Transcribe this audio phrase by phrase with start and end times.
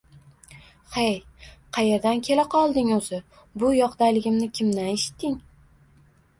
[0.95, 1.11] –Hey,
[1.77, 3.21] qayerdan kepqolding, o‘zi?
[3.65, 5.41] Bu yoqdaligimni kimdan eshitding?